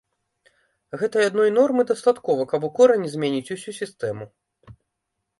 Гэтай 1.01 1.23
адной 1.31 1.49
нормы 1.57 1.83
дастаткова, 1.91 2.47
каб 2.53 2.65
у 2.69 2.71
корані 2.79 3.07
змяніць 3.17 3.53
усю 3.57 3.71
сістэму. 3.81 4.25